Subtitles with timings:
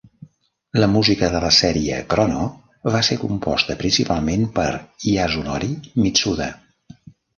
[0.83, 2.47] La música de la sèrie "Chrono"
[2.95, 4.69] va ser composta principalment per
[5.11, 5.71] Yasunori
[6.07, 6.49] Mitsuda.